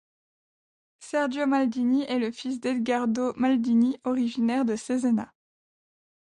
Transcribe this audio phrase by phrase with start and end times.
[0.99, 5.31] Sergio Maldini est le fils d'Edgardo Maldini originaire de Cesena.